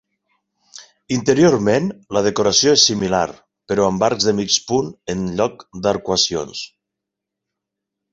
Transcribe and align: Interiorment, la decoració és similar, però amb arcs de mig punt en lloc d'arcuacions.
Interiorment, 1.15 1.89
la 2.17 2.23
decoració 2.27 2.73
és 2.77 2.85
similar, 2.89 3.21
però 3.71 3.85
amb 3.89 4.05
arcs 4.07 4.27
de 4.29 4.33
mig 4.39 4.55
punt 4.71 4.89
en 5.15 5.21
lloc 5.43 5.63
d'arcuacions. 5.85 6.63